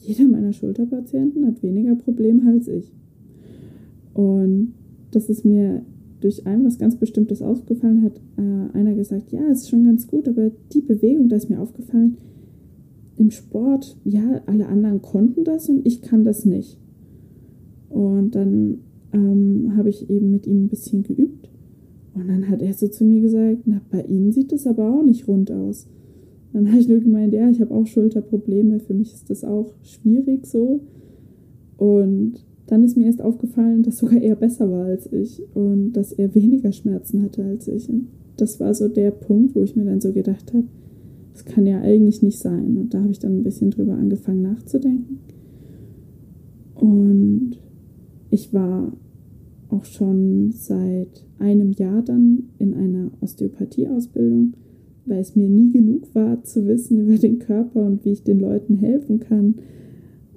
jeder 0.00 0.26
meiner 0.26 0.52
Schulterpatienten 0.52 1.46
hat 1.46 1.62
weniger 1.62 1.94
Probleme 1.94 2.50
als 2.50 2.68
ich. 2.68 2.92
Und 4.14 4.74
das 5.10 5.28
ist 5.28 5.44
mir 5.44 5.82
durch 6.20 6.46
ein 6.46 6.64
was 6.64 6.78
ganz 6.78 6.96
Bestimmtes 6.96 7.42
aufgefallen, 7.42 8.02
hat 8.02 8.20
äh, 8.36 8.76
einer 8.76 8.94
gesagt, 8.94 9.32
ja, 9.32 9.46
ist 9.48 9.68
schon 9.68 9.84
ganz 9.84 10.06
gut, 10.06 10.28
aber 10.28 10.50
die 10.72 10.80
Bewegung, 10.80 11.28
da 11.28 11.36
ist 11.36 11.50
mir 11.50 11.60
aufgefallen, 11.60 12.16
im 13.16 13.30
Sport, 13.30 13.96
ja, 14.04 14.42
alle 14.46 14.68
anderen 14.68 15.02
konnten 15.02 15.44
das 15.44 15.68
und 15.68 15.84
ich 15.86 16.02
kann 16.02 16.24
das 16.24 16.44
nicht. 16.44 16.78
Und 17.88 18.34
dann 18.34 18.78
ähm, 19.12 19.72
habe 19.76 19.88
ich 19.88 20.08
eben 20.08 20.30
mit 20.30 20.46
ihm 20.46 20.64
ein 20.64 20.68
bisschen 20.68 21.02
geübt. 21.02 21.50
Und 22.14 22.28
dann 22.28 22.48
hat 22.48 22.62
er 22.62 22.72
so 22.74 22.88
zu 22.88 23.04
mir 23.04 23.20
gesagt, 23.20 23.62
na, 23.64 23.80
bei 23.90 24.02
Ihnen 24.02 24.32
sieht 24.32 24.52
das 24.52 24.66
aber 24.66 24.92
auch 24.92 25.02
nicht 25.02 25.26
rund 25.28 25.50
aus. 25.50 25.86
Dann 26.52 26.68
habe 26.68 26.80
ich 26.80 26.88
nur 26.88 27.00
gemeint, 27.00 27.32
ja, 27.34 27.48
ich 27.48 27.60
habe 27.60 27.74
auch 27.74 27.86
Schulterprobleme, 27.86 28.80
für 28.80 28.94
mich 28.94 29.14
ist 29.14 29.30
das 29.30 29.44
auch 29.44 29.74
schwierig 29.82 30.46
so. 30.46 30.80
Und 31.76 32.44
dann 32.68 32.84
ist 32.84 32.96
mir 32.96 33.06
erst 33.06 33.22
aufgefallen, 33.22 33.82
dass 33.82 33.98
sogar 33.98 34.20
er 34.20 34.36
besser 34.36 34.70
war 34.70 34.84
als 34.84 35.10
ich 35.10 35.42
und 35.54 35.92
dass 35.92 36.12
er 36.12 36.34
weniger 36.34 36.70
Schmerzen 36.70 37.22
hatte 37.22 37.42
als 37.42 37.66
ich. 37.66 37.88
Und 37.88 38.08
das 38.36 38.60
war 38.60 38.74
so 38.74 38.88
der 38.88 39.10
Punkt, 39.10 39.54
wo 39.54 39.62
ich 39.62 39.74
mir 39.74 39.86
dann 39.86 40.00
so 40.00 40.12
gedacht 40.12 40.52
habe, 40.52 40.64
das 41.32 41.46
kann 41.46 41.66
ja 41.66 41.80
eigentlich 41.80 42.22
nicht 42.22 42.38
sein. 42.38 42.76
Und 42.76 42.92
da 42.92 43.00
habe 43.00 43.10
ich 43.10 43.18
dann 43.18 43.38
ein 43.38 43.42
bisschen 43.42 43.70
drüber 43.70 43.94
angefangen 43.94 44.42
nachzudenken. 44.42 45.20
Und 46.74 47.58
ich 48.30 48.52
war 48.52 48.92
auch 49.70 49.84
schon 49.84 50.52
seit 50.52 51.26
einem 51.38 51.72
Jahr 51.72 52.02
dann 52.02 52.44
in 52.58 52.74
einer 52.74 53.10
Osteopathie-Ausbildung, 53.22 54.52
weil 55.06 55.20
es 55.20 55.34
mir 55.36 55.48
nie 55.48 55.70
genug 55.70 56.14
war 56.14 56.44
zu 56.44 56.66
wissen 56.66 57.06
über 57.06 57.16
den 57.16 57.38
Körper 57.38 57.86
und 57.86 58.04
wie 58.04 58.12
ich 58.12 58.24
den 58.24 58.40
Leuten 58.40 58.76
helfen 58.76 59.20
kann 59.20 59.54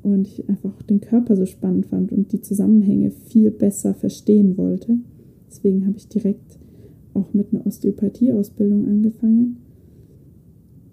und 0.04 0.28
ich 0.28 0.48
einfach 0.50 0.82
den 0.84 1.02
Körper 1.02 1.36
so 1.36 1.46
spannend 1.46 1.88
fand 1.88 2.12
und 2.12 2.32
die 2.32 2.42
Zusammenhänge 2.42 3.12
viel 3.12 3.52
besser 3.52 3.94
verstehen 3.94 4.58
wollte. 4.58 4.98
Deswegen 5.48 5.86
habe 5.86 5.98
ich 5.98 6.08
direkt 6.08 6.60
auch 7.14 7.34
mit 7.34 7.54
einer 7.54 7.66
Osteopathie-Ausbildung 7.68 8.88
angefangen. 8.88 9.58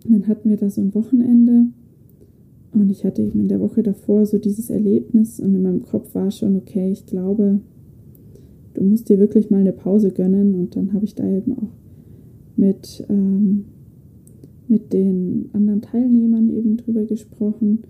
Und 0.05 0.13
dann 0.13 0.29
hatten 0.29 0.51
wir 0.51 0.57
da 0.57 0.69
so 0.69 0.81
ein 0.81 0.95
Wochenende 0.95 1.67
und 2.73 2.91
ich 2.91 3.05
hatte 3.05 3.23
eben 3.23 3.41
in 3.41 3.49
der 3.49 3.61
Woche 3.61 3.83
davor 3.83 4.27
so 4.27 4.39
dieses 4.39 4.71
Erlebnis 4.71 5.41
und 5.41 5.55
in 5.55 5.63
meinem 5.63 5.83
Kopf 5.83 6.15
war 6.15 6.31
schon, 6.31 6.57
okay, 6.57 6.91
ich 6.91 7.07
glaube, 7.07 7.61
du 8.75 8.85
musst 8.85 9.09
dir 9.09 9.19
wirklich 9.19 9.51
mal 9.51 9.61
eine 9.61 9.73
Pause 9.73 10.11
gönnen. 10.11 10.55
Und 10.55 10.77
dann 10.77 10.93
habe 10.93 11.05
ich 11.05 11.15
da 11.15 11.27
eben 11.29 11.53
auch 11.53 11.73
mit, 12.57 13.05
ähm, 13.09 13.65
mit 14.69 14.93
den 14.93 15.49
anderen 15.53 15.81
Teilnehmern 15.81 16.51
eben 16.51 16.77
drüber 16.77 17.05
gesprochen 17.05 17.81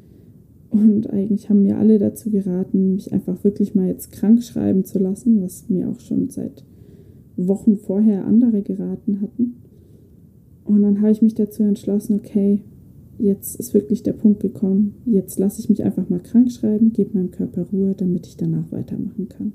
und 0.70 1.10
eigentlich 1.10 1.48
haben 1.48 1.62
mir 1.62 1.78
alle 1.78 1.98
dazu 1.98 2.30
geraten, 2.30 2.94
mich 2.94 3.12
einfach 3.12 3.42
wirklich 3.42 3.75
mal 3.75 3.88
jetzt 3.88 4.12
krank 4.12 4.42
schreiben 4.42 4.84
zu 4.84 4.98
lassen, 4.98 5.40
was 5.42 5.68
mir 5.68 5.88
auch 5.88 6.00
schon 6.00 6.28
seit 6.28 6.64
Wochen 7.37 7.76
vorher 7.78 8.26
andere 8.26 8.62
geraten 8.62 9.20
hatten. 9.22 9.54
Und 10.64 10.82
dann 10.82 11.00
habe 11.00 11.12
ich 11.12 11.22
mich 11.22 11.34
dazu 11.34 11.62
entschlossen, 11.62 12.16
okay, 12.16 12.60
jetzt 13.18 13.58
ist 13.58 13.72
wirklich 13.72 14.02
der 14.02 14.12
Punkt 14.12 14.40
gekommen, 14.40 14.94
jetzt 15.06 15.38
lasse 15.38 15.60
ich 15.60 15.70
mich 15.70 15.82
einfach 15.84 16.10
mal 16.10 16.20
krank 16.20 16.52
schreiben, 16.52 16.92
gebe 16.92 17.16
meinem 17.16 17.30
Körper 17.30 17.66
Ruhe, 17.72 17.94
damit 17.96 18.26
ich 18.26 18.37
danach 18.37 18.70
weitermachen 18.70 19.28
kann. 19.28 19.52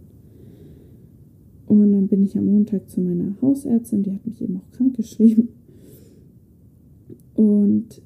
Und 1.67 1.93
dann 1.93 2.07
bin 2.07 2.23
ich 2.23 2.37
am 2.37 2.45
Montag 2.45 2.89
zu 2.89 3.01
meiner 3.01 3.39
Hausärztin, 3.41 4.03
die 4.03 4.13
hat 4.13 4.25
mich 4.25 4.41
eben 4.41 4.57
auch 4.57 4.71
krank 4.71 4.95
geschrieben. 4.95 5.49
Und 7.35 8.01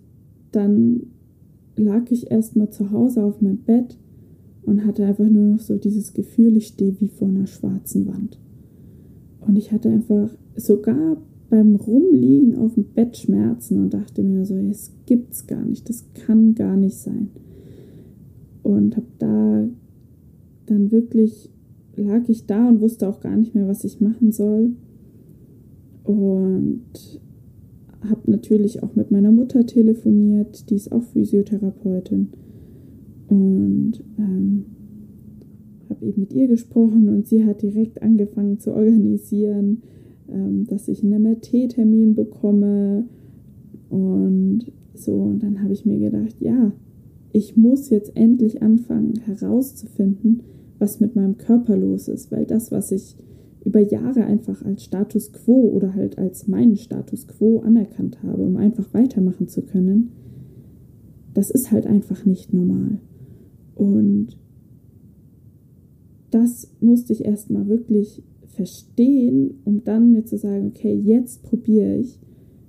dann 0.52 1.02
lag 1.78 2.10
ich 2.12 2.32
erstmal 2.32 2.70
zu 2.70 2.92
Hause 2.92 3.24
auf 3.24 3.42
meinem 3.42 3.60
Bett 3.60 3.98
und 4.64 4.86
hatte 4.86 5.06
einfach 5.06 5.30
nur 5.30 5.54
noch 5.54 5.60
so 5.60 5.78
dieses 5.78 6.14
Gefühl, 6.14 6.58
ich 6.58 6.68
stehe 6.68 7.00
wie 7.00 7.08
vor 7.08 7.30
einer 7.30 7.48
schwarzen 7.48 8.08
Wand. 8.08 8.38
Und 9.40 9.56
ich 9.56 9.72
hatte 9.72 9.90
einfach 9.90 10.30
sogar 10.56 11.18
beim 11.50 11.76
Rumliegen 11.76 12.58
auf 12.58 12.74
dem 12.74 12.86
Bett 12.94 13.16
Schmerzen 13.16 13.80
und 13.80 13.94
dachte 13.94 14.24
mir 14.24 14.46
so, 14.46 14.56
es 14.56 14.92
gibt's 15.06 15.48
gar 15.48 15.64
nicht, 15.64 15.88
das 15.88 16.06
kann 16.14 16.56
gar 16.56 16.76
nicht 16.76 16.98
sein. 16.98 17.30
Und 18.64 18.98
habe 18.98 19.08
da 19.20 19.68
dann 20.66 20.92
wirklich 20.92 21.50
lag 21.96 22.28
ich 22.28 22.46
da 22.46 22.70
und 22.70 22.82
wusste 22.82 23.08
auch 23.08 23.20
gar 23.20 23.36
nicht 23.36 23.56
mehr, 23.56 23.68
was 23.68 23.84
ich 23.84 24.02
machen 24.02 24.32
soll. 24.32 24.72
Und 26.04 26.84
habe 28.02 28.32
natürlich 28.32 28.84
auch 28.84 28.96
mit 28.96 29.12
meiner 29.12 29.32
Mutter 29.32 29.66
telefoniert, 29.66 30.70
die 30.70 30.76
ist 30.76 30.92
auch 30.92 31.04
Physiotherapeutin. 31.04 32.30
Und 33.28 34.04
ähm, 34.18 34.66
habe 35.90 36.06
eben 36.06 36.22
mit 36.22 36.34
ihr 36.34 36.48
gesprochen 36.48 37.10
und 37.10 37.28
sie 37.28 37.46
hat 37.46 37.62
direkt 37.62 38.02
angefangen 38.02 38.60
zu 38.60 38.74
organisieren, 38.74 39.82
ähm, 40.30 40.66
dass 40.68 40.88
ich 40.88 41.04
einen 41.04 41.22
MRT-Termin 41.24 42.16
bekomme. 42.16 43.06
Und 43.90 44.72
so, 44.94 45.14
und 45.14 45.44
dann 45.44 45.62
habe 45.64 45.74
ich 45.74 45.86
mir 45.86 46.00
gedacht, 46.00 46.40
ja, 46.40 46.72
ich 47.32 47.56
muss 47.58 47.90
jetzt 47.90 48.16
endlich 48.16 48.62
anfangen 48.62 49.16
herauszufinden, 49.26 50.42
was 50.80 51.00
mit 51.00 51.16
meinem 51.16 51.38
Körper 51.38 51.78
los 51.78 52.08
ist, 52.08 52.32
weil 52.32 52.46
das, 52.46 52.72
was 52.72 52.92
ich 52.92 53.16
über 53.68 53.82
Jahre 53.82 54.24
einfach 54.24 54.64
als 54.64 54.86
Status 54.86 55.34
quo 55.34 55.70
oder 55.72 55.94
halt 55.94 56.18
als 56.18 56.48
meinen 56.48 56.78
Status 56.78 57.28
quo 57.28 57.60
anerkannt 57.60 58.24
habe, 58.24 58.42
um 58.42 58.56
einfach 58.56 58.94
weitermachen 58.94 59.50
zu 59.50 59.62
können, 59.62 60.12
das 61.34 61.52
ist 61.52 61.70
halt 61.70 61.86
einfach 61.86 62.26
nicht 62.26 62.54
normal. 62.54 63.00
Und 63.76 64.38
das 66.32 66.72
musste 66.80 67.12
ich 67.12 67.26
erstmal 67.26 67.68
wirklich 67.68 68.24
verstehen, 68.48 69.56
um 69.66 69.84
dann 69.84 70.14
mir 70.14 70.24
zu 70.24 70.38
sagen, 70.38 70.68
okay, 70.68 70.94
jetzt 70.94 71.44
probiere 71.44 71.98
ich 71.98 72.22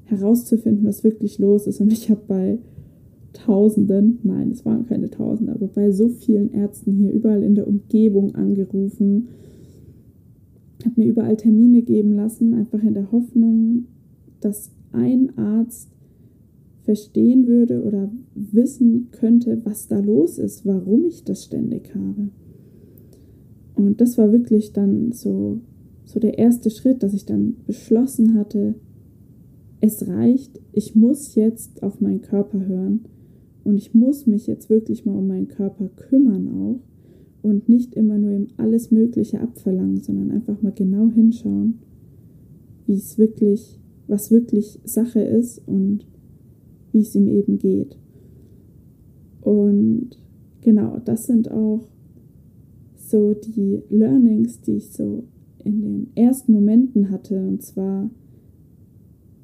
herauszufinden, 0.06 0.84
was 0.84 1.04
wirklich 1.04 1.38
los 1.38 1.68
ist. 1.68 1.80
Und 1.80 1.92
ich 1.92 2.10
habe 2.10 2.22
bei 2.26 2.58
Tausenden, 3.34 4.18
nein, 4.24 4.50
es 4.50 4.64
waren 4.64 4.84
keine 4.86 5.10
Tausende, 5.10 5.52
aber 5.52 5.68
bei 5.68 5.92
so 5.92 6.08
vielen 6.08 6.52
Ärzten 6.52 6.90
hier 6.92 7.12
überall 7.12 7.44
in 7.44 7.54
der 7.54 7.68
Umgebung 7.68 8.34
angerufen 8.34 9.28
habe 10.88 11.00
mir 11.00 11.08
überall 11.08 11.36
Termine 11.36 11.82
geben 11.82 12.14
lassen, 12.14 12.54
einfach 12.54 12.82
in 12.82 12.94
der 12.94 13.12
Hoffnung, 13.12 13.84
dass 14.40 14.70
ein 14.92 15.36
Arzt 15.36 15.90
verstehen 16.82 17.46
würde 17.46 17.82
oder 17.82 18.10
wissen 18.34 19.08
könnte, 19.10 19.60
was 19.64 19.88
da 19.88 19.98
los 19.98 20.38
ist, 20.38 20.64
warum 20.64 21.04
ich 21.04 21.24
das 21.24 21.44
ständig 21.44 21.94
habe. 21.94 22.30
Und 23.74 24.00
das 24.00 24.16
war 24.16 24.32
wirklich 24.32 24.72
dann 24.72 25.12
so, 25.12 25.60
so 26.04 26.18
der 26.18 26.38
erste 26.38 26.70
Schritt, 26.70 27.02
dass 27.02 27.12
ich 27.12 27.26
dann 27.26 27.56
beschlossen 27.66 28.34
hatte, 28.34 28.74
es 29.80 30.08
reicht, 30.08 30.60
ich 30.72 30.96
muss 30.96 31.34
jetzt 31.34 31.82
auf 31.82 32.00
meinen 32.00 32.22
Körper 32.22 32.66
hören 32.66 33.04
und 33.62 33.76
ich 33.76 33.94
muss 33.94 34.26
mich 34.26 34.46
jetzt 34.46 34.70
wirklich 34.70 35.04
mal 35.04 35.14
um 35.14 35.28
meinen 35.28 35.48
Körper 35.48 35.90
kümmern 35.94 36.48
auch 36.48 36.80
und 37.42 37.68
nicht 37.68 37.94
immer 37.94 38.18
nur 38.18 38.32
ihm 38.32 38.48
alles 38.56 38.90
Mögliche 38.90 39.40
abverlangen, 39.40 40.00
sondern 40.00 40.30
einfach 40.30 40.60
mal 40.62 40.72
genau 40.72 41.08
hinschauen, 41.08 41.78
wie 42.86 42.94
es 42.94 43.18
wirklich, 43.18 43.78
was 44.06 44.30
wirklich 44.30 44.80
Sache 44.84 45.20
ist 45.20 45.60
und 45.66 46.06
wie 46.92 47.00
es 47.00 47.14
ihm 47.14 47.28
eben 47.28 47.58
geht. 47.58 47.96
Und 49.40 50.10
genau, 50.62 50.98
das 51.04 51.26
sind 51.26 51.50
auch 51.50 51.86
so 52.96 53.34
die 53.34 53.82
Learnings, 53.88 54.60
die 54.60 54.76
ich 54.76 54.90
so 54.90 55.24
in 55.64 55.80
den 55.80 56.06
ersten 56.14 56.52
Momenten 56.52 57.10
hatte. 57.10 57.40
Und 57.40 57.62
zwar, 57.62 58.10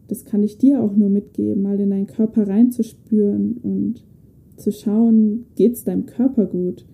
das 0.09 0.25
kann 0.25 0.43
ich 0.43 0.59
dir 0.59 0.83
auch 0.83 0.95
nur 0.95 1.09
mitgeben, 1.09 1.63
mal 1.63 1.81
in 1.81 1.91
deinen 1.91 2.07
Körper 2.07 2.47
reinzuspüren 2.49 3.59
und 3.63 4.05
zu 4.57 4.71
schauen, 4.71 5.47
geht 5.57 5.75
es 5.75 5.85
deinem 5.85 6.07
Körper 6.07 6.47
gut? 6.47 6.85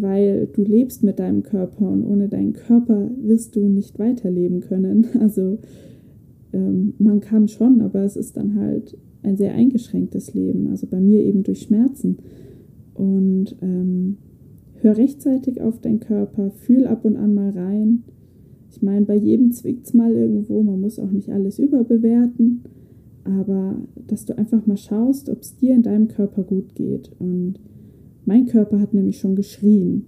Weil 0.00 0.48
du 0.52 0.62
lebst 0.62 1.04
mit 1.04 1.18
deinem 1.18 1.42
Körper 1.42 1.88
und 1.88 2.04
ohne 2.04 2.28
deinen 2.28 2.52
Körper 2.52 3.10
wirst 3.22 3.54
du 3.54 3.68
nicht 3.68 3.98
weiterleben 3.98 4.60
können. 4.60 5.06
Also 5.20 5.58
ähm, 6.52 6.94
man 6.98 7.20
kann 7.20 7.48
schon, 7.48 7.80
aber 7.80 8.02
es 8.02 8.16
ist 8.16 8.36
dann 8.36 8.56
halt 8.56 8.96
ein 9.22 9.36
sehr 9.36 9.54
eingeschränktes 9.54 10.34
Leben, 10.34 10.68
also 10.68 10.86
bei 10.86 11.00
mir 11.00 11.22
eben 11.22 11.42
durch 11.42 11.62
Schmerzen. 11.62 12.18
Und 12.94 13.56
ähm, 13.62 14.18
hör 14.80 14.96
rechtzeitig 14.96 15.60
auf 15.60 15.80
deinen 15.80 16.00
Körper, 16.00 16.50
fühl 16.50 16.86
ab 16.86 17.04
und 17.04 17.16
an 17.16 17.34
mal 17.34 17.50
rein. 17.50 18.04
Ich 18.70 18.82
meine, 18.82 19.06
bei 19.06 19.16
jedem 19.16 19.52
zwickt 19.52 19.86
es 19.86 19.94
mal 19.94 20.12
irgendwo, 20.12 20.62
man 20.62 20.80
muss 20.80 20.98
auch 20.98 21.10
nicht 21.10 21.30
alles 21.30 21.58
überbewerten, 21.58 22.62
aber 23.24 23.76
dass 24.06 24.26
du 24.26 24.36
einfach 24.36 24.66
mal 24.66 24.76
schaust, 24.76 25.30
ob 25.30 25.40
es 25.40 25.56
dir 25.56 25.74
in 25.74 25.82
deinem 25.82 26.08
Körper 26.08 26.42
gut 26.42 26.74
geht. 26.74 27.10
Und 27.18 27.54
mein 28.26 28.46
Körper 28.46 28.80
hat 28.80 28.94
nämlich 28.94 29.18
schon 29.18 29.36
geschrien 29.36 30.06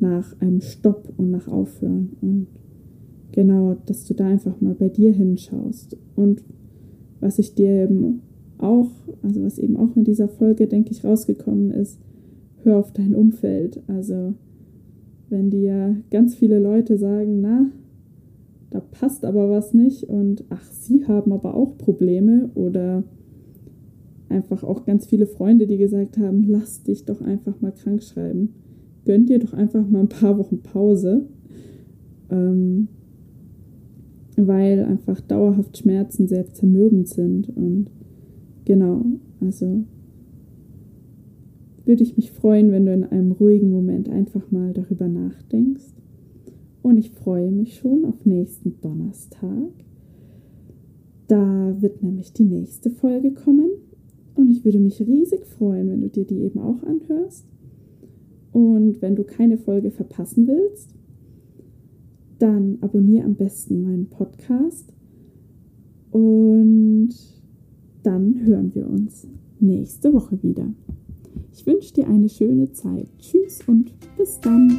nach 0.00 0.38
einem 0.40 0.60
Stopp 0.60 1.12
und 1.16 1.30
nach 1.30 1.48
Aufhören. 1.48 2.10
Und 2.20 2.46
genau, 3.32 3.76
dass 3.86 4.04
du 4.04 4.14
da 4.14 4.26
einfach 4.26 4.60
mal 4.60 4.74
bei 4.74 4.88
dir 4.88 5.12
hinschaust. 5.12 5.96
Und 6.16 6.42
was 7.20 7.38
ich 7.38 7.54
dir 7.54 7.84
eben 7.84 8.20
auch, 8.58 8.90
also 9.22 9.42
was 9.42 9.58
eben 9.58 9.76
auch 9.76 9.96
in 9.96 10.04
dieser 10.04 10.28
Folge, 10.28 10.66
denke 10.66 10.90
ich, 10.90 11.04
rausgekommen 11.04 11.70
ist, 11.70 11.98
hör 12.62 12.78
auf 12.78 12.92
dein 12.92 13.14
Umfeld. 13.14 13.82
Also 13.86 14.34
wenn 15.30 15.50
dir 15.50 15.96
ganz 16.10 16.34
viele 16.34 16.58
Leute 16.58 16.98
sagen, 16.98 17.40
na, 17.40 17.70
da 18.70 18.80
passt 18.80 19.24
aber 19.24 19.50
was 19.50 19.72
nicht 19.72 20.04
und 20.04 20.44
ach, 20.50 20.64
sie 20.72 21.06
haben 21.06 21.32
aber 21.32 21.54
auch 21.54 21.78
Probleme 21.78 22.50
oder 22.54 23.04
einfach 24.28 24.64
auch 24.64 24.84
ganz 24.84 25.06
viele 25.06 25.26
Freunde, 25.26 25.66
die 25.66 25.76
gesagt 25.76 26.18
haben, 26.18 26.44
lass 26.48 26.82
dich 26.82 27.04
doch 27.04 27.20
einfach 27.20 27.60
mal 27.60 27.72
krank 27.72 28.02
schreiben. 28.02 28.54
Gönn 29.04 29.26
dir 29.26 29.38
doch 29.38 29.52
einfach 29.52 29.86
mal 29.88 30.00
ein 30.00 30.08
paar 30.08 30.38
Wochen 30.38 30.62
Pause. 30.62 31.26
Ähm, 32.30 32.88
weil 34.36 34.84
einfach 34.84 35.20
dauerhaft 35.20 35.78
Schmerzen 35.78 36.26
sehr 36.26 36.52
zermürbend 36.52 37.08
sind. 37.08 37.48
Und 37.56 37.90
genau, 38.64 39.04
also 39.40 39.84
würde 41.84 42.02
ich 42.02 42.16
mich 42.16 42.32
freuen, 42.32 42.72
wenn 42.72 42.86
du 42.86 42.92
in 42.92 43.04
einem 43.04 43.32
ruhigen 43.32 43.70
Moment 43.70 44.08
einfach 44.08 44.50
mal 44.50 44.72
darüber 44.72 45.08
nachdenkst. 45.08 45.92
Und 46.82 46.98
ich 46.98 47.10
freue 47.10 47.50
mich 47.50 47.76
schon 47.76 48.04
auf 48.04 48.24
nächsten 48.24 48.80
Donnerstag. 48.80 49.70
Da 51.28 51.74
wird 51.78 52.02
nämlich 52.02 52.32
die 52.32 52.44
nächste 52.44 52.90
Folge 52.90 53.32
kommen. 53.32 53.70
Und 54.34 54.50
ich 54.50 54.64
würde 54.64 54.80
mich 54.80 55.00
riesig 55.00 55.46
freuen, 55.46 55.88
wenn 55.90 56.00
du 56.00 56.08
dir 56.08 56.24
die 56.24 56.40
eben 56.40 56.58
auch 56.58 56.82
anhörst. 56.82 57.46
Und 58.52 59.02
wenn 59.02 59.16
du 59.16 59.24
keine 59.24 59.58
Folge 59.58 59.90
verpassen 59.90 60.46
willst, 60.46 60.94
dann 62.38 62.78
abonniere 62.80 63.24
am 63.24 63.34
besten 63.34 63.82
meinen 63.82 64.06
Podcast 64.06 64.92
und 66.10 67.10
dann 68.04 68.44
hören 68.44 68.72
wir 68.74 68.88
uns 68.88 69.26
nächste 69.58 70.12
Woche 70.12 70.40
wieder. 70.42 70.66
Ich 71.52 71.66
wünsche 71.66 71.94
dir 71.94 72.08
eine 72.08 72.28
schöne 72.28 72.70
Zeit. 72.72 73.08
Tschüss 73.18 73.60
und 73.66 73.92
bis 74.16 74.38
dann. 74.40 74.78